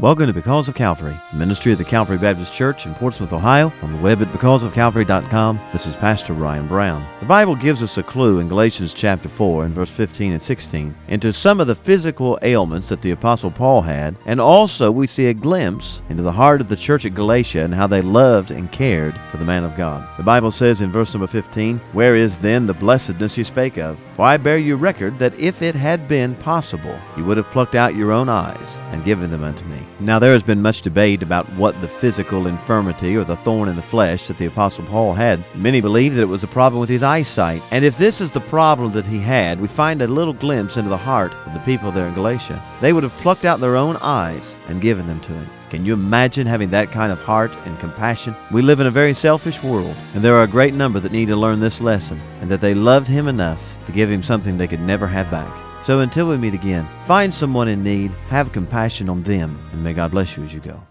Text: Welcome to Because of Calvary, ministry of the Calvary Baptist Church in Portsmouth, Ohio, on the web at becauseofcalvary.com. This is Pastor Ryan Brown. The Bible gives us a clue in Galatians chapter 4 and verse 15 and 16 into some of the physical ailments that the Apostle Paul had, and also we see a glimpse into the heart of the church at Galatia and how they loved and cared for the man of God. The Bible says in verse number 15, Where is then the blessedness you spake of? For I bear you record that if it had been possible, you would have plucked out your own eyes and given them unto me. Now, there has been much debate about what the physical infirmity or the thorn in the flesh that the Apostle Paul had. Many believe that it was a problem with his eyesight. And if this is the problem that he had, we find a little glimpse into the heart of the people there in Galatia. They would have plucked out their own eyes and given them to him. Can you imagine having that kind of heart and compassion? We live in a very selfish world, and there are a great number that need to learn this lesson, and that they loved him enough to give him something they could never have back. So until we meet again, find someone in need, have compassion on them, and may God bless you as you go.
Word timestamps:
Welcome 0.00 0.28
to 0.28 0.32
Because 0.32 0.68
of 0.68 0.76
Calvary, 0.76 1.16
ministry 1.34 1.72
of 1.72 1.78
the 1.78 1.84
Calvary 1.84 2.18
Baptist 2.18 2.54
Church 2.54 2.86
in 2.86 2.94
Portsmouth, 2.94 3.32
Ohio, 3.32 3.72
on 3.82 3.92
the 3.92 3.98
web 3.98 4.22
at 4.22 4.28
becauseofcalvary.com. 4.28 5.58
This 5.72 5.86
is 5.86 5.96
Pastor 5.96 6.34
Ryan 6.34 6.68
Brown. 6.68 7.04
The 7.18 7.26
Bible 7.26 7.56
gives 7.56 7.82
us 7.82 7.98
a 7.98 8.04
clue 8.04 8.38
in 8.38 8.46
Galatians 8.46 8.94
chapter 8.94 9.28
4 9.28 9.64
and 9.64 9.74
verse 9.74 9.90
15 9.90 10.34
and 10.34 10.40
16 10.40 10.94
into 11.08 11.32
some 11.32 11.58
of 11.58 11.66
the 11.66 11.74
physical 11.74 12.38
ailments 12.42 12.88
that 12.90 13.02
the 13.02 13.10
Apostle 13.10 13.50
Paul 13.50 13.82
had, 13.82 14.16
and 14.24 14.40
also 14.40 14.92
we 14.92 15.08
see 15.08 15.26
a 15.26 15.34
glimpse 15.34 16.00
into 16.10 16.22
the 16.22 16.30
heart 16.30 16.60
of 16.60 16.68
the 16.68 16.76
church 16.76 17.04
at 17.04 17.16
Galatia 17.16 17.64
and 17.64 17.74
how 17.74 17.88
they 17.88 18.00
loved 18.00 18.52
and 18.52 18.70
cared 18.70 19.20
for 19.32 19.38
the 19.38 19.44
man 19.44 19.64
of 19.64 19.76
God. 19.76 20.08
The 20.16 20.22
Bible 20.22 20.52
says 20.52 20.80
in 20.80 20.92
verse 20.92 21.12
number 21.12 21.26
15, 21.26 21.80
Where 21.92 22.14
is 22.14 22.38
then 22.38 22.66
the 22.66 22.74
blessedness 22.74 23.36
you 23.36 23.42
spake 23.42 23.78
of? 23.78 23.98
For 24.14 24.22
I 24.22 24.36
bear 24.36 24.58
you 24.58 24.76
record 24.76 25.18
that 25.18 25.36
if 25.40 25.60
it 25.60 25.74
had 25.74 26.06
been 26.06 26.36
possible, 26.36 26.96
you 27.16 27.24
would 27.24 27.36
have 27.36 27.50
plucked 27.50 27.74
out 27.74 27.96
your 27.96 28.12
own 28.12 28.28
eyes 28.28 28.78
and 28.92 29.04
given 29.04 29.28
them 29.28 29.42
unto 29.42 29.64
me. 29.64 29.87
Now, 30.00 30.20
there 30.20 30.32
has 30.32 30.44
been 30.44 30.62
much 30.62 30.82
debate 30.82 31.24
about 31.24 31.48
what 31.54 31.80
the 31.80 31.88
physical 31.88 32.46
infirmity 32.46 33.16
or 33.16 33.24
the 33.24 33.34
thorn 33.36 33.68
in 33.68 33.74
the 33.74 33.82
flesh 33.82 34.28
that 34.28 34.38
the 34.38 34.46
Apostle 34.46 34.84
Paul 34.84 35.12
had. 35.12 35.44
Many 35.56 35.80
believe 35.80 36.14
that 36.14 36.22
it 36.22 36.26
was 36.26 36.44
a 36.44 36.48
problem 36.48 36.78
with 36.78 36.88
his 36.88 37.02
eyesight. 37.02 37.62
And 37.72 37.84
if 37.84 37.98
this 37.98 38.20
is 38.20 38.30
the 38.30 38.40
problem 38.42 38.92
that 38.92 39.06
he 39.06 39.18
had, 39.18 39.60
we 39.60 39.66
find 39.66 40.00
a 40.00 40.06
little 40.06 40.32
glimpse 40.32 40.76
into 40.76 40.88
the 40.88 40.96
heart 40.96 41.32
of 41.46 41.52
the 41.52 41.60
people 41.60 41.90
there 41.90 42.06
in 42.06 42.14
Galatia. 42.14 42.62
They 42.80 42.92
would 42.92 43.02
have 43.02 43.12
plucked 43.14 43.44
out 43.44 43.58
their 43.58 43.76
own 43.76 43.96
eyes 43.96 44.56
and 44.68 44.80
given 44.80 45.08
them 45.08 45.20
to 45.22 45.32
him. 45.32 45.50
Can 45.68 45.84
you 45.84 45.94
imagine 45.94 46.46
having 46.46 46.70
that 46.70 46.92
kind 46.92 47.10
of 47.10 47.20
heart 47.20 47.54
and 47.66 47.78
compassion? 47.80 48.36
We 48.52 48.62
live 48.62 48.80
in 48.80 48.86
a 48.86 48.92
very 48.92 49.12
selfish 49.12 49.62
world, 49.62 49.94
and 50.14 50.22
there 50.22 50.36
are 50.36 50.44
a 50.44 50.48
great 50.48 50.74
number 50.74 51.00
that 51.00 51.12
need 51.12 51.26
to 51.26 51.36
learn 51.36 51.58
this 51.58 51.80
lesson, 51.80 52.20
and 52.40 52.50
that 52.50 52.60
they 52.60 52.72
loved 52.72 53.08
him 53.08 53.28
enough 53.28 53.76
to 53.86 53.92
give 53.92 54.10
him 54.10 54.22
something 54.22 54.56
they 54.56 54.68
could 54.68 54.80
never 54.80 55.06
have 55.06 55.30
back. 55.30 55.67
So 55.84 56.00
until 56.00 56.28
we 56.28 56.36
meet 56.36 56.54
again, 56.54 56.88
find 57.06 57.34
someone 57.34 57.68
in 57.68 57.82
need, 57.82 58.10
have 58.28 58.52
compassion 58.52 59.08
on 59.08 59.22
them, 59.22 59.58
and 59.72 59.82
may 59.82 59.94
God 59.94 60.10
bless 60.10 60.36
you 60.36 60.44
as 60.44 60.52
you 60.52 60.60
go. 60.60 60.82